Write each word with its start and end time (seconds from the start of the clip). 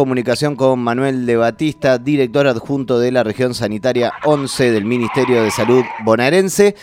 comunicación 0.00 0.56
con 0.56 0.78
Manuel 0.78 1.26
de 1.26 1.36
Batista, 1.36 1.98
director 1.98 2.46
adjunto 2.46 2.98
de 2.98 3.12
la 3.12 3.22
región 3.22 3.52
sanitaria 3.52 4.10
11 4.24 4.70
del 4.70 4.86
Ministerio 4.86 5.42
de 5.42 5.50
Salud 5.50 5.84
bonaerense, 6.06 6.74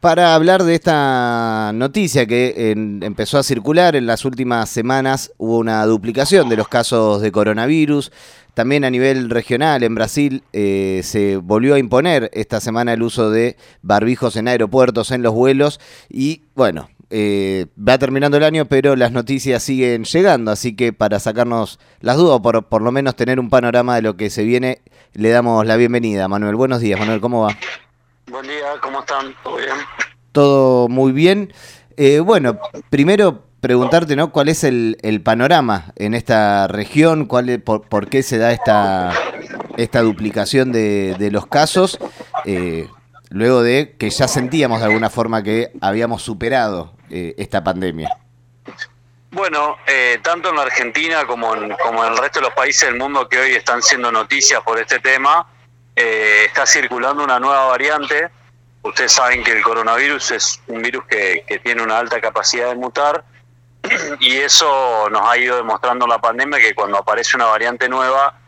para 0.00 0.34
hablar 0.34 0.64
de 0.64 0.74
esta 0.74 1.72
noticia 1.74 2.24
que 2.24 2.72
empezó 3.02 3.36
a 3.36 3.42
circular 3.42 3.94
en 3.94 4.06
las 4.06 4.24
últimas 4.24 4.70
semanas. 4.70 5.32
Hubo 5.36 5.58
una 5.58 5.84
duplicación 5.84 6.48
de 6.48 6.56
los 6.56 6.66
casos 6.66 7.20
de 7.20 7.30
coronavirus. 7.30 8.10
También 8.54 8.86
a 8.86 8.90
nivel 8.90 9.28
regional, 9.28 9.82
en 9.82 9.94
Brasil, 9.94 10.42
eh, 10.54 11.02
se 11.04 11.36
volvió 11.36 11.74
a 11.74 11.78
imponer 11.78 12.30
esta 12.32 12.60
semana 12.60 12.94
el 12.94 13.02
uso 13.02 13.30
de 13.30 13.58
barbijos 13.82 14.34
en 14.36 14.48
aeropuertos, 14.48 15.10
en 15.10 15.20
los 15.20 15.34
vuelos. 15.34 15.78
Y 16.08 16.40
bueno, 16.54 16.88
eh, 17.10 17.66
va 17.76 17.98
terminando 17.98 18.36
el 18.36 18.44
año, 18.44 18.66
pero 18.66 18.96
las 18.96 19.12
noticias 19.12 19.62
siguen 19.62 20.04
llegando, 20.04 20.50
así 20.50 20.74
que 20.74 20.92
para 20.92 21.20
sacarnos 21.20 21.78
las 22.00 22.16
dudas, 22.16 22.40
por, 22.40 22.64
por 22.64 22.82
lo 22.82 22.90
menos 22.90 23.14
tener 23.14 23.38
un 23.38 23.48
panorama 23.48 23.94
de 23.94 24.02
lo 24.02 24.16
que 24.16 24.30
se 24.30 24.44
viene, 24.44 24.80
le 25.12 25.30
damos 25.30 25.64
la 25.66 25.76
bienvenida. 25.76 26.28
Manuel, 26.28 26.56
buenos 26.56 26.80
días. 26.80 26.98
Manuel, 26.98 27.20
¿cómo 27.20 27.42
va? 27.42 27.56
Buen 28.28 28.46
día, 28.46 28.74
¿cómo 28.82 29.00
están? 29.00 29.34
¿Todo 29.44 29.56
bien? 29.56 29.76
Todo 30.32 30.88
muy 30.88 31.12
bien. 31.12 31.52
Eh, 31.96 32.20
bueno, 32.20 32.58
primero 32.90 33.44
preguntarte, 33.60 34.16
¿no? 34.16 34.32
¿Cuál 34.32 34.48
es 34.48 34.64
el, 34.64 34.96
panorama 35.24 35.92
en 35.96 36.14
esta 36.14 36.66
región? 36.66 37.26
¿Cuál, 37.26 37.60
por, 37.60 38.08
qué 38.08 38.22
se 38.22 38.38
da 38.38 38.52
esta, 38.52 39.12
esta 39.76 40.02
duplicación 40.02 40.72
de, 40.72 41.14
de 41.18 41.30
los 41.30 41.46
casos? 41.46 41.98
Eh, 42.44 42.88
luego 43.30 43.62
de 43.62 43.94
que 43.96 44.10
ya 44.10 44.28
sentíamos 44.28 44.80
de 44.80 44.86
alguna 44.86 45.08
forma 45.08 45.42
que 45.42 45.72
habíamos 45.80 46.22
superado 46.22 46.95
eh, 47.10 47.34
esta 47.38 47.62
pandemia? 47.62 48.16
Bueno, 49.30 49.76
eh, 49.86 50.18
tanto 50.22 50.50
en 50.50 50.56
la 50.56 50.62
Argentina 50.62 51.24
como 51.26 51.54
en, 51.54 51.76
como 51.76 52.04
en 52.04 52.12
el 52.12 52.18
resto 52.18 52.40
de 52.40 52.46
los 52.46 52.54
países 52.54 52.88
del 52.88 52.98
mundo 52.98 53.28
que 53.28 53.38
hoy 53.38 53.54
están 53.54 53.82
siendo 53.82 54.10
noticias 54.10 54.60
por 54.62 54.78
este 54.78 54.98
tema, 54.98 55.46
eh, 55.94 56.44
está 56.46 56.66
circulando 56.66 57.22
una 57.22 57.38
nueva 57.38 57.66
variante. 57.66 58.28
Ustedes 58.82 59.12
saben 59.12 59.44
que 59.44 59.52
el 59.52 59.62
coronavirus 59.62 60.30
es 60.32 60.60
un 60.68 60.82
virus 60.82 61.04
que, 61.06 61.44
que 61.46 61.58
tiene 61.58 61.82
una 61.82 61.98
alta 61.98 62.20
capacidad 62.20 62.68
de 62.68 62.76
mutar 62.76 63.24
y 64.20 64.36
eso 64.36 65.08
nos 65.10 65.28
ha 65.28 65.36
ido 65.36 65.56
demostrando 65.56 66.06
la 66.06 66.20
pandemia 66.20 66.58
que 66.58 66.74
cuando 66.74 66.98
aparece 66.98 67.36
una 67.36 67.46
variante 67.46 67.88
nueva, 67.88 68.38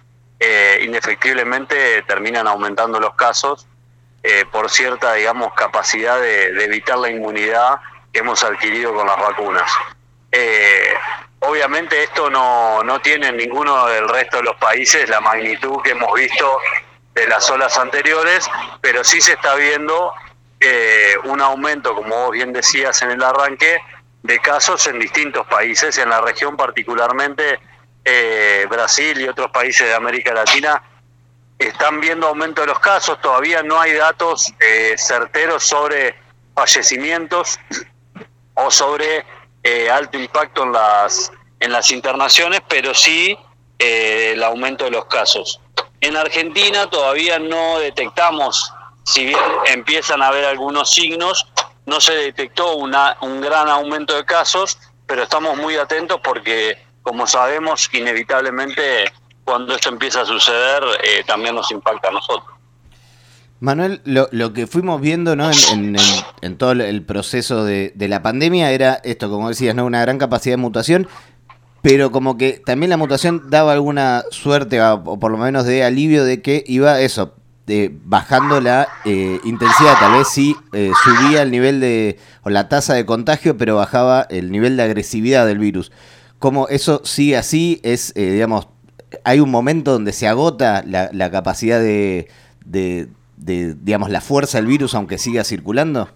indefectiblemente 0.81 2.03
terminan 2.03 2.47
aumentando 2.47 3.01
los 3.01 3.15
casos 3.15 3.67
por 4.53 4.71
cierta, 4.71 5.15
digamos, 5.15 5.53
capacidad 5.55 6.21
de 6.21 6.65
evitar 6.65 6.99
la 6.99 7.11
inmunidad 7.11 7.81
que 8.13 8.21
hemos 8.21 8.43
adquirido 8.43 8.95
con 8.95 9.07
las 9.07 9.17
vacunas. 9.17 9.71
Eh, 10.31 10.95
obviamente 11.41 12.03
esto 12.03 12.29
no, 12.29 12.83
no 12.83 13.01
tiene 13.01 13.29
en 13.29 13.37
ninguno 13.37 13.87
del 13.87 14.09
resto 14.09 14.39
de 14.39 14.45
los 14.45 14.57
países 14.57 15.09
la 15.09 15.21
magnitud 15.21 15.81
que 15.83 15.91
hemos 15.93 16.13
visto 16.15 16.59
de 17.15 17.27
las 17.27 17.49
olas 17.51 17.79
anteriores, 17.79 18.49
pero 18.81 19.03
sí 19.03 19.21
se 19.21 19.33
está 19.33 19.55
viendo 19.55 20.13
eh, 20.61 21.15
un 21.25 21.41
aumento, 21.41 21.95
como 21.95 22.15
vos 22.15 22.33
bien 22.33 22.53
decías 22.53 23.01
en 23.03 23.11
el 23.11 23.23
arranque, 23.23 23.79
de 24.23 24.39
casos 24.41 24.87
en 24.87 24.99
distintos 24.99 25.47
países, 25.47 25.97
en 25.99 26.11
la 26.11 26.21
región 26.21 26.57
particularmente 26.57 27.61
eh, 28.05 28.67
Brasil 28.69 29.21
y 29.21 29.29
otros 29.29 29.51
países 29.51 29.87
de 29.87 29.95
América 29.95 30.33
Latina 30.35 30.83
están 31.59 32.01
viendo 32.01 32.29
aumento 32.29 32.61
de 32.61 32.69
los 32.69 32.79
casos, 32.79 33.21
todavía 33.21 33.63
no 33.65 33.81
hay 33.81 33.93
datos 33.95 34.53
certeros 34.97 35.65
sobre 35.65 36.15
fallecimientos 36.55 37.59
o 38.59 38.71
sobre 38.71 39.25
eh, 39.63 39.91
alto 39.91 40.19
impacto 40.19 40.65
en 40.65 40.73
las, 40.73 41.33
en 41.61 41.73
las 41.73 41.91
internaciones, 41.91 42.61
pero 42.69 42.95
sí 42.95 43.37
eh, 43.79 44.33
el 44.35 44.43
aumento 44.43 44.85
de 44.85 44.91
los 44.91 45.07
casos. 45.07 45.61
En 46.01 46.17
Argentina 46.17 46.89
todavía 46.89 47.39
no 47.39 47.79
detectamos, 47.79 48.73
si 49.05 49.27
bien 49.27 49.39
empiezan 49.67 50.23
a 50.23 50.29
haber 50.29 50.45
algunos 50.45 50.93
signos, 50.93 51.47
no 51.87 52.01
se 52.01 52.15
detectó 52.15 52.77
una, 52.77 53.17
un 53.21 53.41
gran 53.41 53.69
aumento 53.69 54.15
de 54.15 54.25
casos, 54.25 54.79
pero 55.07 55.23
estamos 55.23 55.57
muy 55.57 55.77
atentos 55.77 56.21
porque, 56.23 56.77
como 57.03 57.27
sabemos, 57.27 57.89
inevitablemente 57.93 59.13
cuando 59.45 59.75
esto 59.75 59.89
empieza 59.89 60.21
a 60.21 60.27
suceder, 60.27 60.83
eh, 61.03 61.25
también 61.27 61.55
nos 61.55 61.71
impacta 61.71 62.09
a 62.09 62.13
nosotros. 62.13 62.58
Manuel, 63.61 64.01
lo, 64.05 64.29
lo, 64.31 64.53
que 64.53 64.69
fuimos 64.69 65.01
viendo 65.01 65.35
¿no? 65.35 65.51
en, 65.73 65.97
en, 66.43 66.57
todo 66.57 66.73
el 66.73 67.03
proceso 67.03 67.65
de, 67.65 67.93
de, 67.97 68.09
la 68.09 68.23
pandemia 68.23 68.71
era 68.71 69.01
esto, 69.03 69.29
como 69.29 69.49
decías, 69.49 69.75
¿no? 69.75 69.85
una 69.85 70.01
gran 70.01 70.19
capacidad 70.19 70.53
de 70.53 70.59
mutación, 70.59 71.09
pero 71.83 72.13
como 72.13 72.37
que 72.39 72.63
también 72.65 72.91
la 72.91 72.97
mutación 72.97 73.51
daba 73.51 73.73
alguna 73.73 74.23
suerte, 74.31 74.81
o 74.81 75.19
por 75.19 75.33
lo 75.33 75.39
menos 75.39 75.65
de 75.65 75.83
alivio, 75.83 76.25
de 76.25 76.41
que 76.41 76.63
iba 76.69 77.01
eso, 77.01 77.35
de, 77.67 77.93
bajando 78.05 78.61
la 78.61 78.87
eh, 79.05 79.41
intensidad, 79.45 79.95
tal 79.99 80.13
vez 80.13 80.29
sí 80.29 80.55
eh, 80.73 80.93
subía 81.03 81.43
el 81.43 81.51
nivel 81.51 81.81
de, 81.81 82.17
o 82.43 82.51
la 82.51 82.69
tasa 82.69 82.95
de 82.95 83.05
contagio, 83.05 83.57
pero 83.57 83.75
bajaba 83.75 84.23
el 84.31 84.53
nivel 84.53 84.77
de 84.77 84.85
agresividad 84.85 85.47
del 85.47 85.59
virus. 85.59 85.91
Como 86.39 86.69
eso 86.69 87.03
sigue 87.05 87.37
así, 87.37 87.81
es, 87.83 88.13
eh, 88.15 88.31
digamos, 88.31 88.69
hay 89.25 89.41
un 89.41 89.51
momento 89.51 89.93
donde 89.93 90.13
se 90.13 90.29
agota 90.29 90.85
la, 90.87 91.11
la 91.13 91.31
capacidad 91.33 91.81
de 91.81 92.29
de, 93.39 93.75
digamos, 93.75 94.11
la 94.11 94.21
fuerza 94.21 94.59
del 94.59 94.67
virus 94.67 94.95
aunque 94.95 95.19
siga 95.19 95.45
circulando? 95.45 96.09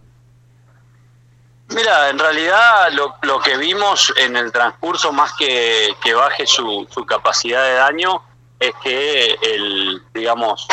Mira, 1.69 2.11
en 2.11 2.19
realidad 2.19 2.93
lo, 2.93 3.15
lo 3.23 3.41
que 3.41 3.57
vimos 3.57 4.13
en 4.19 4.37
el 4.37 4.53
transcurso, 4.53 5.13
más 5.13 5.33
que, 5.35 5.95
que 6.03 6.13
baje 6.13 6.47
su, 6.47 6.87
su, 6.91 7.07
capacidad 7.07 7.65
de 7.65 7.75
daño, 7.75 8.23
es 8.61 8.73
que 8.83 9.37
el, 9.43 10.03
digamos, 10.13 10.67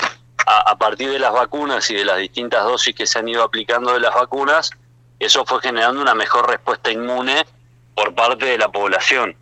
a, 0.45 0.71
a, 0.71 0.77
partir 0.77 1.09
de 1.09 1.19
las 1.19 1.31
vacunas 1.31 1.89
y 1.89 1.95
de 1.95 2.05
las 2.05 2.17
distintas 2.17 2.65
dosis 2.65 2.93
que 2.93 3.07
se 3.07 3.19
han 3.19 3.29
ido 3.29 3.43
aplicando 3.43 3.93
de 3.93 4.01
las 4.01 4.13
vacunas, 4.13 4.71
eso 5.19 5.45
fue 5.45 5.61
generando 5.61 6.01
una 6.01 6.15
mejor 6.15 6.49
respuesta 6.49 6.91
inmune 6.91 7.45
por 7.95 8.13
parte 8.13 8.45
de 8.45 8.57
la 8.57 8.69
población. 8.69 9.35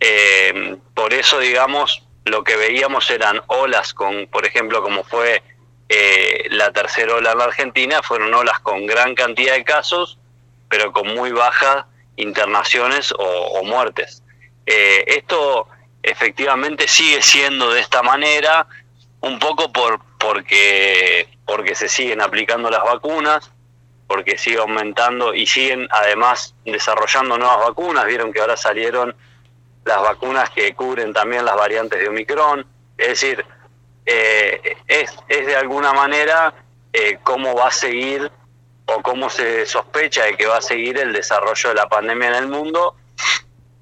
Eh, 0.00 0.76
por 0.94 1.12
eso, 1.12 1.38
digamos, 1.38 2.02
lo 2.24 2.44
que 2.44 2.56
veíamos 2.56 3.10
eran 3.10 3.40
olas 3.46 3.94
con, 3.94 4.26
por 4.26 4.46
ejemplo, 4.46 4.82
como 4.82 5.04
fue 5.04 5.42
eh, 5.88 6.46
la 6.50 6.72
tercera 6.72 7.14
ola 7.14 7.32
en 7.32 7.38
la 7.38 7.44
Argentina 7.44 8.02
fueron 8.02 8.34
olas 8.34 8.58
con 8.60 8.86
gran 8.86 9.14
cantidad 9.14 9.54
de 9.54 9.64
casos, 9.64 10.18
pero 10.68 10.92
con 10.92 11.14
muy 11.14 11.30
bajas 11.30 11.84
internaciones 12.16 13.12
o, 13.16 13.62
muertes. 13.64 14.22
Eh, 14.64 15.04
esto 15.06 15.68
efectivamente 16.02 16.88
sigue 16.88 17.22
siendo 17.22 17.70
de 17.72 17.80
esta 17.80 18.02
manera, 18.02 18.66
un 19.20 19.38
poco 19.38 19.72
por 19.72 20.00
porque 20.18 21.28
porque 21.44 21.74
se 21.76 21.88
siguen 21.88 22.20
aplicando 22.20 22.68
las 22.70 22.82
vacunas, 22.82 23.52
porque 24.08 24.36
sigue 24.38 24.58
aumentando 24.58 25.34
y 25.34 25.46
siguen 25.46 25.86
además 25.90 26.54
desarrollando 26.64 27.38
nuevas 27.38 27.58
vacunas. 27.58 28.04
Vieron 28.06 28.32
que 28.32 28.40
ahora 28.40 28.56
salieron 28.56 29.14
las 29.84 30.02
vacunas 30.02 30.50
que 30.50 30.74
cubren 30.74 31.12
también 31.12 31.44
las 31.44 31.56
variantes 31.56 32.00
de 32.00 32.08
Omicron. 32.08 32.66
Es 32.98 33.08
decir, 33.08 33.44
eh, 34.06 34.76
es, 34.86 35.14
es, 35.28 35.46
de 35.46 35.56
alguna 35.56 35.92
manera 35.92 36.54
eh, 36.92 37.18
cómo 37.24 37.54
va 37.54 37.68
a 37.68 37.72
seguir 37.72 38.30
o 38.86 39.02
cómo 39.02 39.28
se 39.28 39.66
sospecha 39.66 40.24
de 40.24 40.36
que 40.36 40.46
va 40.46 40.58
a 40.58 40.62
seguir 40.62 40.96
el 40.98 41.12
desarrollo 41.12 41.70
de 41.70 41.74
la 41.74 41.88
pandemia 41.88 42.28
en 42.28 42.34
el 42.34 42.48
mundo, 42.48 42.94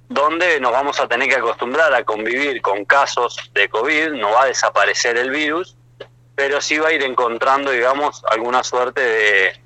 donde 0.09 0.59
nos 0.61 0.73
vamos 0.73 0.99
a 0.99 1.07
tener 1.07 1.29
que 1.29 1.37
acostumbrar 1.37 1.93
a 1.95 2.05
convivir 2.05 2.63
con 2.63 2.87
casos 2.87 3.51
de 3.53 3.69
COVID, 3.69 4.13
no 4.13 4.31
va 4.31 4.45
a 4.45 4.47
desaparecer 4.47 5.19
el 5.19 5.31
virus, 5.31 5.77
pero 6.34 6.61
sí 6.63 6.79
va 6.79 6.89
a 6.89 6.93
ir 6.93 7.03
encontrando, 7.03 7.71
digamos, 7.71 8.25
alguna 8.31 8.65
suerte 8.65 9.01
de, 9.01 9.61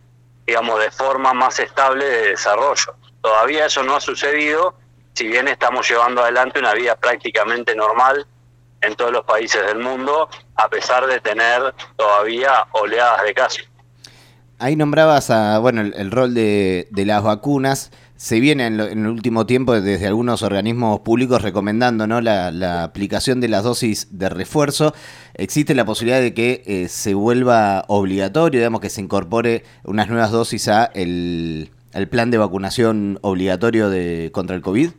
digamos, 0.45 0.81
de 0.81 0.91
forma 0.91 1.33
más 1.35 1.61
estable 1.61 2.05
de 2.05 2.29
desarrollo. 2.31 2.97
Todavía 3.21 3.67
eso 3.67 3.83
no 3.85 3.95
ha 3.95 4.01
sucedido, 4.01 4.75
si 5.15 5.29
bien 5.29 5.47
estamos 5.47 5.89
llevando 5.89 6.23
adelante 6.23 6.59
una 6.59 6.75
vida 6.75 6.97
prácticamente 6.97 7.75
normal 7.77 8.27
en 8.81 8.95
todos 8.95 9.13
los 9.13 9.25
países 9.25 9.65
del 9.67 9.79
mundo, 9.79 10.29
a 10.57 10.69
pesar 10.69 11.07
de 11.07 11.21
tener 11.21 11.75
todavía 11.97 12.67
oleadas 12.73 13.23
de 13.25 13.35
casos. 13.35 13.69
Ahí 14.61 14.75
nombrabas 14.75 15.31
a, 15.31 15.59
bueno, 15.61 15.83
el, 15.83 16.11
rol 16.11 16.35
de, 16.35 16.89
las 16.93 17.23
vacunas. 17.23 17.93
Se 18.17 18.41
viene 18.41 18.67
en, 18.67 18.81
el 18.81 19.07
último 19.07 19.47
tiempo 19.47 19.81
desde 19.81 20.09
algunos 20.09 20.43
organismos 20.43 20.99
públicos 21.01 21.43
recomendando 21.43 22.09
¿no? 22.09 22.21
la, 22.21 22.83
aplicación 22.83 23.41
de 23.41 23.47
las 23.47 23.63
dosis 23.63 24.19
de 24.19 24.29
refuerzo. 24.29 24.93
¿Existe 25.35 25.77
la 25.77 25.85
posibilidad 25.85 26.21
de 26.21 26.35
que 26.35 26.65
eh, 26.67 26.89
se 26.89 27.15
vuelva 27.15 27.85
obligatorio, 27.87 28.59
digamos, 28.59 28.81
que 28.81 28.91
se 28.91 29.01
incorpore 29.01 29.63
unas 29.85 30.09
nuevas 30.09 30.33
dosis 30.33 30.67
a 30.67 30.87
el, 30.87 31.71
el 31.93 32.09
plan 32.09 32.33
de 32.33 32.39
vacunación 32.39 33.21
obligatorio 33.23 33.89
de, 33.91 34.31
contra 34.33 34.57
el 34.57 34.63
COVID? 34.63 34.91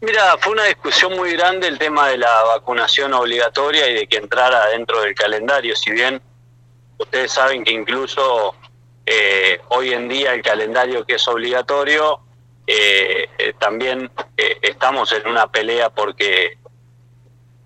Mira, 0.00 0.36
fue 0.38 0.52
una 0.52 0.64
discusión 0.64 1.16
muy 1.16 1.32
grande 1.32 1.68
el 1.68 1.78
tema 1.78 2.08
de 2.08 2.18
la 2.18 2.42
vacunación 2.44 3.14
obligatoria 3.14 3.88
y 3.88 3.94
de 3.94 4.06
que 4.06 4.18
entrara 4.18 4.66
dentro 4.68 5.00
del 5.00 5.14
calendario, 5.14 5.74
si 5.74 5.90
bien 5.90 6.20
ustedes 6.98 7.32
saben 7.32 7.64
que 7.64 7.72
incluso 7.72 8.54
eh, 9.06 9.60
hoy 9.68 9.92
en 9.92 10.08
día 10.08 10.34
el 10.34 10.42
calendario 10.42 11.04
que 11.06 11.14
es 11.14 11.28
obligatorio, 11.28 12.20
eh, 12.66 13.28
eh, 13.38 13.54
también 13.58 14.10
estamos 14.36 15.12
en 15.12 15.26
una 15.28 15.46
pelea 15.46 15.88
porque 15.90 16.58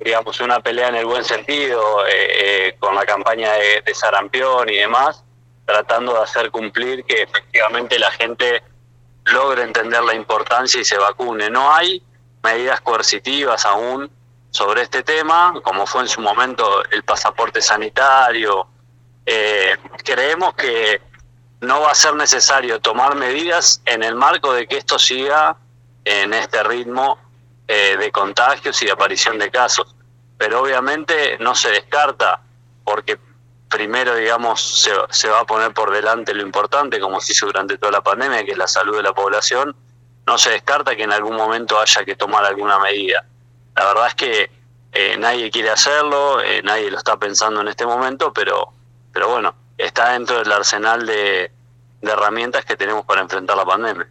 digamos, 0.01 0.41
una 0.41 0.61
pelea 0.61 0.89
en 0.89 0.97
el 0.97 1.05
buen 1.05 1.25
sentido, 1.25 2.07
eh, 2.07 2.69
eh, 2.69 2.77
con 2.79 2.95
la 2.95 3.05
campaña 3.05 3.53
de, 3.53 3.83
de, 3.85 3.95
sarampión 3.95 4.69
y 4.71 4.77
demás, 4.77 5.23
tratando 5.67 6.15
de 6.15 6.21
hacer 6.21 6.51
cumplir 6.51 7.05
que 7.05 7.23
efectivamente 7.23 7.99
la 7.99 8.11
gente 8.13 8.63
logre 9.25 9.63
entender 9.63 10.03
la 10.03 10.15
importancia 10.15 10.81
y 10.81 10.85
se 10.85 10.97
vacune. 10.97 11.51
No 11.51 11.73
hay 11.73 12.03
medidas 12.43 12.81
coercitivas 12.81 13.67
aún 13.67 14.11
sobre 14.51 14.83
este 14.83 15.03
tema, 15.03 15.55
como 15.63 15.87
fue 15.87 16.03
en 16.03 16.09
su 16.09 16.21
momento 16.21 16.83
el 16.91 17.03
pasaporte 17.05 17.61
sanitario. 17.61 18.67
Eh, 19.25 19.77
creemos 20.05 20.55
que 20.55 21.01
no 21.61 21.83
va 21.83 21.93
a 21.93 21.95
ser 21.95 22.15
necesario 22.15 22.81
tomar 22.81 23.15
medidas 23.15 23.81
en 23.85 24.03
el 24.03 24.15
marco 24.15 24.53
de 24.53 24.67
que 24.67 24.79
esto 24.79 24.99
siga 24.99 25.57
en 26.05 26.33
este 26.33 26.63
ritmo 26.65 27.19
eh, 27.69 27.97
de 27.99 28.11
contagios 28.11 28.81
y 28.83 28.87
de 28.87 28.93
aparición 28.93 29.39
de 29.39 29.51
casos. 29.51 29.95
Pero 30.39 30.63
obviamente 30.63 31.37
no 31.39 31.55
se 31.55 31.71
descarta, 31.71 32.41
porque 32.83 33.19
primero, 33.69 34.15
digamos, 34.17 34.83
se, 34.83 34.91
se, 35.11 35.29
va 35.29 35.41
a 35.41 35.45
poner 35.45 35.73
por 35.75 35.93
delante 35.93 36.35
lo 36.35 36.43
importante, 36.43 36.99
como 36.99 37.21
se 37.21 37.33
hizo 37.33 37.47
durante 37.47 37.77
toda 37.77 37.93
la 37.93 38.01
pandemia, 38.01 38.45
que 38.45 38.53
es 38.53 38.59
la 38.59 38.67
salud 38.67 38.97
de 38.97 39.03
la 39.03 39.13
población, 39.13 39.77
no 40.31 40.39
se 40.39 40.51
descarta 40.51 40.95
que 40.95 41.03
en 41.03 41.13
algún 41.13 41.35
momento 41.35 41.81
haya 41.81 42.05
que 42.05 42.15
tomar 42.15 42.45
alguna 42.45 42.79
medida. 42.79 43.25
La 43.75 43.85
verdad 43.85 44.07
es 44.07 44.15
que 44.15 44.51
eh, 44.93 45.17
nadie 45.19 45.51
quiere 45.51 45.71
hacerlo, 45.71 46.41
eh, 46.41 46.63
nadie 46.63 46.89
lo 46.89 46.99
está 46.99 47.17
pensando 47.17 47.61
en 47.61 47.67
este 47.67 47.85
momento, 47.85 48.33
pero, 48.33 48.73
pero 49.13 49.29
bueno, 49.29 49.53
está 49.77 50.13
dentro 50.13 50.39
del 50.39 50.53
arsenal 50.53 51.05
de, 51.05 51.51
herramientas 52.03 52.65
que 52.65 52.77
tenemos 52.77 53.05
para 53.05 53.23
enfrentar 53.23 53.57
la 53.57 53.65
pandemia. 53.65 54.07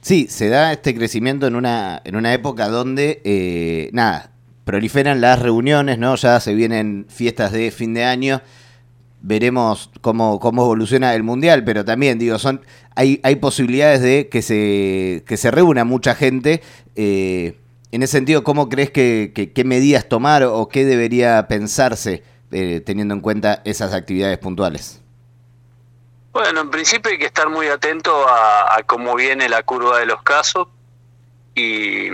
Sí, 0.00 0.26
se 0.28 0.48
da 0.48 0.72
este 0.72 0.96
crecimiento 0.96 1.46
en 1.46 1.54
una, 1.54 2.02
en 2.04 2.16
una 2.16 2.34
época 2.34 2.66
donde, 2.66 3.22
eh, 3.24 3.88
nada, 3.92 4.32
proliferan 4.64 5.20
las 5.20 5.38
reuniones, 5.38 5.96
¿no? 5.98 6.16
Ya 6.16 6.40
se 6.40 6.54
vienen 6.54 7.06
fiestas 7.08 7.52
de 7.52 7.70
fin 7.70 7.94
de 7.94 8.04
año, 8.04 8.42
veremos 9.22 9.90
cómo, 10.00 10.40
cómo 10.40 10.62
evoluciona 10.62 11.14
el 11.14 11.22
Mundial, 11.22 11.64
pero 11.64 11.84
también, 11.84 12.18
digo, 12.18 12.38
son 12.38 12.62
hay, 12.94 13.20
hay 13.22 13.36
posibilidades 13.36 14.02
de 14.02 14.28
que 14.28 14.42
se, 14.42 15.24
que 15.26 15.36
se 15.36 15.50
reúna 15.50 15.84
mucha 15.84 16.14
gente. 16.14 16.62
Eh, 16.96 17.58
en 17.92 18.02
ese 18.02 18.12
sentido, 18.12 18.44
¿cómo 18.44 18.68
crees 18.68 18.90
que, 18.90 19.32
que, 19.34 19.52
qué 19.52 19.64
medidas 19.64 20.08
tomar 20.08 20.42
o 20.44 20.68
qué 20.68 20.84
debería 20.84 21.46
pensarse 21.48 22.22
eh, 22.52 22.82
teniendo 22.84 23.14
en 23.14 23.20
cuenta 23.20 23.62
esas 23.64 23.94
actividades 23.94 24.38
puntuales? 24.38 25.00
Bueno, 26.32 26.60
en 26.60 26.70
principio 26.70 27.10
hay 27.10 27.18
que 27.18 27.26
estar 27.26 27.48
muy 27.48 27.66
atento 27.66 28.28
a, 28.28 28.76
a 28.76 28.82
cómo 28.84 29.16
viene 29.16 29.48
la 29.48 29.62
curva 29.64 29.98
de 29.98 30.06
los 30.06 30.22
casos 30.22 30.68
y, 31.54 32.08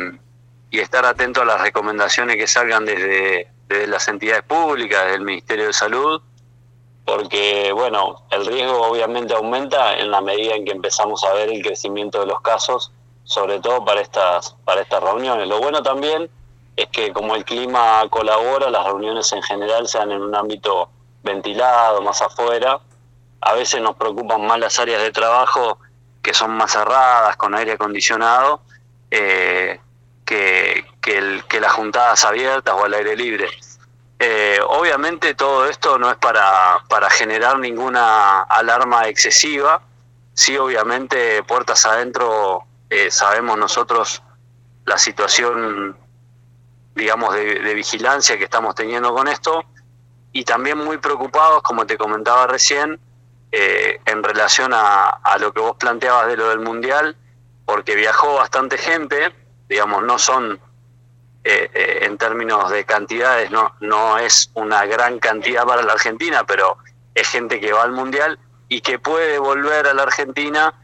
y, 0.70 0.79
estar 0.79 1.05
atento 1.05 1.43
a 1.43 1.44
las 1.44 1.61
recomendaciones 1.61 2.37
que 2.37 2.47
salgan 2.47 2.87
desde, 2.87 3.49
desde 3.69 3.87
las 3.87 4.08
entidades 4.08 4.43
públicas, 4.43 5.12
del 5.12 5.20
Ministerio 5.20 5.67
de 5.67 5.73
Salud, 5.75 6.23
porque 7.06 7.73
bueno, 7.73 8.23
el 8.31 8.44
riesgo 8.44 8.82
obviamente 8.82 9.32
aumenta 9.32 9.97
en 9.97 10.11
la 10.11 10.20
medida 10.20 10.56
en 10.56 10.64
que 10.64 10.73
empezamos 10.73 11.25
a 11.25 11.32
ver 11.32 11.49
el 11.49 11.62
crecimiento 11.62 12.20
de 12.20 12.26
los 12.26 12.41
casos, 12.41 12.93
sobre 13.25 13.61
todo 13.61 13.85
para 13.85 14.00
estas, 14.00 14.56
para 14.64 14.82
estas 14.82 15.03
reuniones. 15.03 15.49
Lo 15.49 15.61
bueno 15.61 15.82
también 15.82 16.29
es 16.76 16.88
que 16.88 17.12
como 17.12 17.37
el 17.37 17.44
clima 17.44 18.05
colabora, 18.11 18.70
las 18.70 18.85
reuniones 18.85 19.32
en 19.32 19.43
general 19.43 19.88
sean 19.88 20.11
en 20.11 20.20
un 20.20 20.35
ámbito 20.35 20.91
ventilado, 21.23 22.03
más 22.03 22.20
afuera, 22.20 22.81
a 23.41 23.55
veces 23.55 23.81
nos 23.81 23.97
preocupan 23.97 24.44
más 24.44 24.58
las 24.58 24.79
áreas 24.79 25.00
de 25.00 25.12
trabajo 25.12 25.79
que 26.23 26.35
son 26.35 26.50
más 26.50 26.73
cerradas, 26.73 27.37
con 27.37 27.55
aire 27.55 27.73
acondicionado, 27.73 28.61
eh, 29.12 29.79
que, 30.25 30.85
que, 31.00 31.61
las 31.61 31.73
juntadas 31.73 32.25
abiertas 32.25 32.75
o 32.76 32.85
al 32.85 32.94
aire 32.94 33.14
libre. 33.14 33.49
Eh, 34.19 34.59
obviamente 34.67 35.35
todo 35.35 35.67
esto 35.67 35.99
no 35.99 36.11
es 36.11 36.17
para, 36.17 36.83
para 36.89 37.11
generar 37.11 37.59
ninguna 37.59 38.43
alarma 38.43 39.09
excesiva, 39.09 39.83
sí 40.33 40.57
obviamente 40.57 41.43
puertas 41.43 41.85
adentro 41.85 42.65
eh, 42.89 43.11
sabemos 43.11 43.59
nosotros 43.59 44.23
la 44.87 44.97
situación 44.97 45.97
digamos 46.97 47.35
de, 47.35 47.75
vigilancia 47.75 48.39
que 48.39 48.45
estamos 48.45 48.75
teniendo 48.75 49.15
con 49.15 49.29
esto. 49.29 49.65
Y 50.33 50.45
también 50.45 50.79
muy 50.79 50.99
preocupados, 50.99 51.63
como 51.63 51.87
te 51.87 51.97
comentaba 51.97 52.47
recién, 52.47 52.99
eh, 53.53 54.01
en 54.07 54.23
relación 54.23 54.73
a, 54.75 55.09
a, 55.09 55.39
lo 55.39 55.53
que 55.53 55.61
vos 55.61 55.77
planteabas 55.77 56.27
de 56.27 56.37
lo 56.37 56.49
del 56.49 56.61
Mundial, 56.61 57.17
porque 57.65 57.95
viajó 57.95 58.35
bastante 58.35 58.77
gente, 58.77 59.33
digamos, 59.69 60.03
no 60.03 60.19
son, 60.19 60.61
eh, 61.48 61.70
eh, 61.72 61.98
en 62.02 62.19
términos 62.19 62.70
de 62.70 62.84
cantidades, 62.84 63.50
no, 63.50 63.75
no 63.81 64.19
es 64.19 64.50
una 64.54 64.84
gran 64.87 65.19
cantidad 65.19 65.64
para 65.64 65.82
la 65.82 65.93
Argentina, 65.93 66.44
pero 66.44 66.78
es 67.14 67.28
gente 67.28 67.60
que 67.60 67.72
va 67.72 67.82
al 67.82 67.93
Mundial 67.93 68.38
y 68.69 68.81
que 68.81 68.98
puede 68.98 69.38
volver 69.38 69.87
a 69.87 69.94
la 69.94 70.02
Argentina 70.02 70.75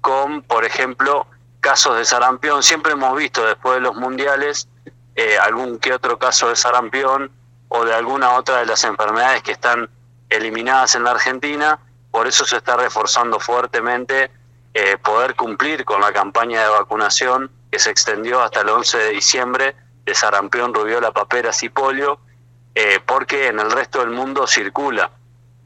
con, 0.00 0.42
por 0.42 0.64
ejemplo, 0.64 1.26
casos 1.60 1.96
de 1.96 2.04
sarampión. 2.04 2.62
Siempre 2.62 2.92
hemos 2.92 3.16
visto 3.16 3.44
después 3.46 3.76
de 3.76 3.80
los 3.80 3.96
Mundiales 3.96 4.68
eh, 5.14 5.38
algún 5.38 5.78
que 5.78 5.92
otro 5.92 6.18
caso 6.18 6.48
de 6.48 6.56
sarampión 6.56 7.30
o 7.68 7.84
de 7.84 7.94
alguna 7.94 8.32
otra 8.32 8.58
de 8.58 8.66
las 8.66 8.84
enfermedades 8.84 9.42
que 9.42 9.52
están 9.52 9.88
eliminadas 10.28 10.94
en 10.94 11.04
la 11.04 11.12
Argentina 11.12 11.78
por 12.10 12.26
eso 12.26 12.44
se 12.44 12.56
está 12.56 12.76
reforzando 12.76 13.38
fuertemente 13.38 14.30
eh, 14.74 14.96
poder 14.98 15.34
cumplir 15.34 15.84
con 15.84 16.00
la 16.00 16.12
campaña 16.12 16.62
de 16.62 16.68
vacunación 16.68 17.50
que 17.70 17.78
se 17.78 17.90
extendió 17.90 18.42
hasta 18.42 18.60
el 18.60 18.68
11 18.68 18.98
de 18.98 19.10
diciembre 19.10 19.76
de 20.10 20.14
sarampión, 20.16 20.74
rubiola, 20.74 21.12
paperas 21.12 21.62
y 21.62 21.68
polio, 21.68 22.18
eh, 22.74 22.98
porque 23.06 23.46
en 23.46 23.60
el 23.60 23.70
resto 23.70 24.00
del 24.00 24.10
mundo 24.10 24.46
circula. 24.48 25.12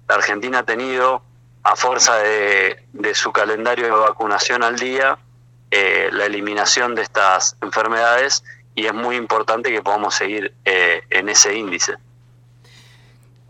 La 0.07 0.17
Argentina 0.17 0.59
ha 0.59 0.63
tenido, 0.65 1.23
a 1.63 1.77
fuerza 1.77 2.17
de, 2.17 2.85
de 2.93 3.15
su 3.15 3.33
calendario 3.33 3.87
de 3.87 3.91
vacunación 3.93 4.63
al 4.63 4.79
día, 4.79 5.17
eh, 5.71 6.11
la 6.13 6.27
eliminación 6.27 6.95
de 6.95 7.03
estas 7.03 7.57
enfermedades 7.63 8.45
y 8.75 8.85
es 8.85 8.93
muy 8.93 9.17
importante 9.17 9.71
que 9.71 9.81
podamos 9.81 10.15
seguir 10.15 10.53
eh, 10.67 11.01
en 11.09 11.31
ese 11.31 11.57
índice. 11.57 11.95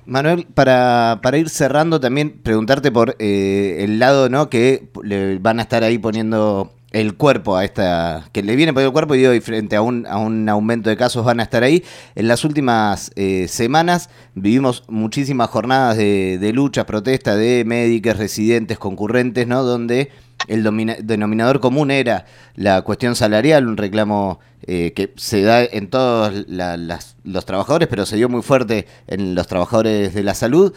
Manuel, 0.06 0.47
para, 0.55 1.19
para 1.23 1.38
ir 1.38 1.49
cerrando 1.49 1.99
también 1.99 2.38
preguntarte 2.43 2.93
por 2.93 3.17
eh, 3.19 3.79
el 3.81 3.99
lado 3.99 4.29
¿no? 4.29 4.49
que 4.49 4.88
le 5.02 5.38
van 5.38 5.58
a 5.58 5.62
estar 5.62 5.82
ahí 5.82 5.99
poniendo 5.99 6.74
el 6.94 7.17
cuerpo 7.17 7.56
a 7.56 7.64
esta, 7.64 8.29
que 8.31 8.44
le 8.44 8.55
viene 8.55 8.73
poniendo 8.73 8.91
el 8.91 8.93
cuerpo 8.93 9.17
y 9.17 9.19
digo, 9.19 9.35
y 9.35 9.41
frente 9.41 9.75
a 9.75 9.82
un, 9.82 10.06
a 10.06 10.17
un 10.17 10.49
aumento 10.49 10.91
de 10.91 10.96
casos 10.96 11.25
van 11.25 11.41
a 11.41 11.43
estar 11.43 11.64
ahí. 11.64 11.82
En 12.14 12.29
las 12.29 12.44
últimas 12.44 13.11
eh, 13.17 13.49
semanas 13.49 14.11
vivimos 14.37 14.85
muchísimas 14.87 15.50
jornadas 15.50 15.97
de, 15.97 16.38
de 16.38 16.52
luchas, 16.52 16.85
protestas 16.85 17.37
de 17.37 17.64
médicos, 17.66 18.16
residentes, 18.16 18.78
concurrentes, 18.78 19.45
¿no? 19.49 19.64
Donde 19.64 20.12
el 20.47 20.62
denominador 21.02 21.59
común 21.59 21.90
era 21.90 22.26
la 22.54 22.83
cuestión 22.83 23.16
salarial, 23.16 23.66
un 23.66 23.76
reclamo 23.76 24.38
eh, 24.62 24.92
que 24.95 25.12
se 25.16 25.42
da 25.42 25.64
en 25.64 25.88
todos 25.90 26.45
la, 26.47 26.76
las, 26.76 27.16
los 27.25 27.45
trabajadores, 27.45 27.88
pero 27.88 28.07
se 28.07 28.14
dio 28.14 28.28
muy 28.28 28.42
fuerte 28.42 28.87
en 29.09 29.35
los 29.35 29.49
trabajadores 29.49 30.14
de 30.14 30.23
la 30.23 30.35
salud. 30.35 30.73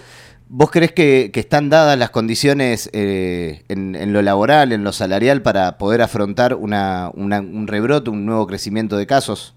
¿Vos 0.49 0.71
crees 0.71 0.93
que, 0.93 1.29
están 1.33 1.69
dadas 1.69 1.97
las 1.97 2.09
condiciones 2.09 2.89
eh, 2.93 3.65
en, 3.67 4.13
lo 4.13 4.21
laboral, 4.21 4.71
en 4.71 4.83
lo 4.83 4.93
salarial, 4.93 5.41
para 5.41 5.77
poder 5.77 6.01
afrontar 6.01 6.53
una, 6.53 7.11
un 7.13 7.67
rebrote, 7.67 8.09
un 8.09 8.25
nuevo 8.25 8.47
crecimiento 8.47 8.95
de 8.95 9.05
casos? 9.05 9.53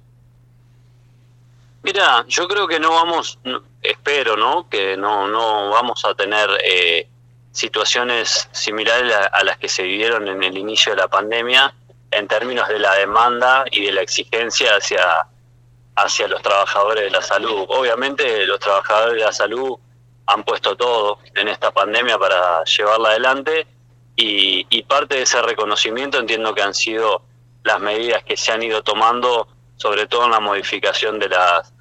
Mira, 1.83 2.25
yo 2.29 2.49
creo 2.49 2.67
que 2.67 2.81
no 2.81 2.91
vamos, 2.91 3.39
espero, 3.83 4.37
¿no? 4.37 4.69
Que 4.69 4.97
no, 4.97 5.29
no 5.29 5.71
vamos 5.71 6.05
a 6.05 6.15
tener 6.15 6.49
eh, 6.65 7.09
situaciones 7.53 8.49
similares 8.53 9.15
a, 9.15 9.27
a, 9.27 9.45
las 9.45 9.59
que 9.59 9.69
se 9.69 9.85
vivieron 9.85 10.29
en 10.29 10.43
el 10.43 10.59
inicio 10.59 10.93
de 10.93 11.03
la 11.03 11.09
pandemia 11.09 11.73
en 12.11 12.27
términos 12.27 12.69
de 12.69 12.81
la 12.81 12.95
demanda 12.97 13.65
y 13.71 13.87
de 13.87 13.93
la 13.93 14.03
exigencia 14.03 14.73
hacia, 14.73 15.01
hacia 15.95 16.29
los 16.29 16.43
trabajadores 16.43 17.05
de 17.05 17.11
la 17.11 17.23
salud. 17.23 17.65
Obviamente 17.69 18.45
los 18.47 18.59
trabajadores 18.59 19.15
de 19.15 19.21
la 19.21 19.33
salud 19.33 19.79
han 20.27 20.45
puesto 20.45 20.77
todo 20.77 21.19
en 21.35 21.49
esta 21.49 21.71
pandemia 21.71 22.19
para 22.19 22.65
llevarla 22.65 23.11
adelante 23.11 23.67
y, 24.17 24.83
parte 24.83 25.17
de 25.17 25.23
ese 25.23 25.41
reconocimiento 25.41 26.19
entiendo 26.19 26.53
que 26.53 26.63
han 26.63 26.75
sido 26.75 27.23
las 27.63 27.81
medidas 27.81 28.25
que 28.25 28.37
se 28.37 28.51
han 28.51 28.63
ido 28.63 28.83
tomando, 28.83 29.47
sobre 29.77 30.07
todo 30.07 30.25
en 30.25 30.33
la 30.33 30.41
modificación 30.41 31.19
de 31.19 31.29
las, 31.29 31.73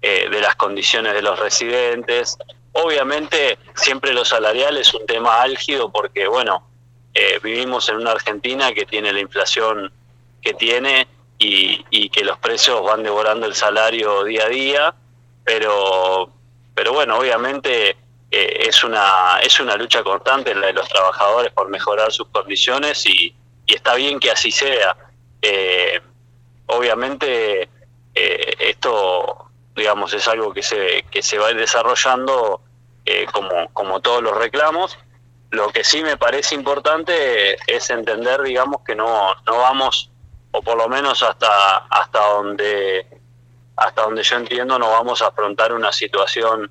eh, 0.00 0.28
de 0.30 0.40
las 0.40 0.56
condiciones 0.56 1.12
de 1.12 1.22
los 1.22 1.38
residentes, 1.38 2.38
Obviamente 2.76 3.56
siempre 3.76 4.12
lo 4.12 4.24
salarial 4.24 4.76
es 4.76 4.92
un 4.94 5.06
tema 5.06 5.42
álgido 5.42 5.92
porque, 5.92 6.26
bueno, 6.26 6.66
eh, 7.14 7.38
vivimos 7.40 7.88
en 7.88 7.96
una 7.96 8.10
Argentina 8.10 8.72
que 8.72 8.84
tiene 8.84 9.12
la 9.12 9.20
inflación 9.20 9.92
que 10.42 10.54
tiene 10.54 11.06
y, 11.38 12.08
que 12.08 12.24
los 12.24 12.38
precios 12.38 12.82
van 12.82 13.02
devorando 13.02 13.46
el 13.46 13.54
salario 13.54 14.24
día 14.24 14.46
a 14.46 14.48
día, 14.48 14.94
pero, 15.44 16.30
pero 16.74 16.92
bueno, 16.92 17.18
obviamente 17.18 17.90
eh, 18.30 18.66
es, 18.68 18.82
una, 18.84 19.38
es 19.42 19.58
una 19.60 19.76
lucha 19.76 20.02
constante 20.02 20.54
la 20.54 20.68
de 20.68 20.72
los 20.72 20.88
trabajadores 20.88 21.52
por 21.52 21.68
mejorar 21.68 22.12
sus 22.12 22.28
condiciones 22.28 23.06
y, 23.06 23.34
y 23.66 23.74
está 23.74 23.94
bien 23.94 24.18
que 24.18 24.30
así 24.30 24.50
sea. 24.50 24.96
Eh, 25.40 26.00
obviamente 26.66 27.68
esto 28.14 29.44
digamos, 29.74 30.12
es 30.14 30.26
algo 30.28 30.52
que 30.52 30.62
se, 30.62 31.04
que 31.10 31.22
se 31.22 31.38
va 31.38 31.48
a 31.48 31.50
ir 31.50 31.56
desarrollando 31.56 32.60
eh, 33.04 33.26
como, 33.32 33.68
como 33.72 34.00
todos 34.00 34.22
los 34.22 34.36
reclamos. 34.36 34.98
Lo 35.50 35.68
que 35.68 35.84
sí 35.84 36.02
me 36.02 36.16
parece 36.16 36.54
importante 36.54 37.56
es 37.66 37.90
entender, 37.90 38.42
digamos, 38.42 38.82
que 38.84 38.94
no, 38.94 39.34
no 39.46 39.58
vamos, 39.58 40.10
o 40.52 40.62
por 40.62 40.76
lo 40.76 40.88
menos 40.88 41.22
hasta, 41.22 41.78
hasta 41.90 42.20
donde 42.28 43.06
hasta 43.76 44.02
donde 44.02 44.22
yo 44.22 44.36
entiendo 44.36 44.78
no 44.78 44.90
vamos 44.90 45.22
a 45.22 45.28
afrontar 45.28 45.72
una 45.72 45.92
situación 45.92 46.70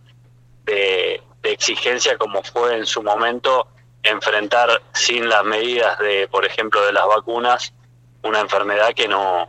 de, 0.66 1.22
de 1.42 1.52
exigencia 1.52 2.18
como 2.18 2.42
fue 2.44 2.78
en 2.78 2.86
su 2.86 3.04
momento 3.04 3.68
enfrentar 4.04 4.70
sin 4.94 5.28
las 5.30 5.44
medidas 5.46 5.98
de, 6.00 6.28
por 6.30 6.46
ejemplo, 6.46 6.86
de 6.86 6.94
las 6.94 7.08
vacunas, 7.08 7.74
una 8.22 8.42
enfermedad 8.42 8.94
que 8.94 9.08
no, 9.08 9.48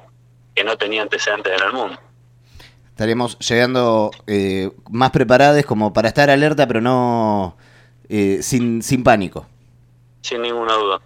que 0.54 0.64
no 0.64 0.78
tenía 0.78 1.02
antecedentes 1.02 1.60
en 1.60 1.66
el 1.66 1.72
mundo. 1.72 1.98
Estaremos 2.88 3.36
llegando 3.40 4.12
eh, 4.28 4.70
más 4.88 5.10
preparados 5.10 5.64
como 5.64 5.92
para 5.92 6.08
estar 6.08 6.30
alerta, 6.30 6.66
pero 6.68 6.80
no 6.80 7.56
eh, 8.08 8.38
sin, 8.42 8.82
sin 8.82 9.02
pánico. 9.02 9.46
Sin 10.22 10.42
ninguna 10.42 10.74
duda. 10.74 11.00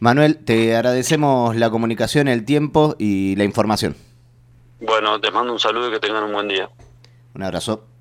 Manuel, 0.00 0.38
te 0.44 0.74
agradecemos 0.74 1.54
la 1.54 1.70
comunicación, 1.70 2.26
el 2.26 2.44
tiempo 2.44 2.96
y 2.98 3.36
la 3.36 3.44
información. 3.44 3.96
Bueno, 4.82 5.20
te 5.20 5.30
mando 5.30 5.52
un 5.52 5.60
saludo 5.60 5.88
y 5.88 5.92
que 5.92 6.00
tengan 6.00 6.24
un 6.24 6.32
buen 6.32 6.48
día. 6.48 6.68
Un 7.34 7.42
abrazo. 7.44 7.91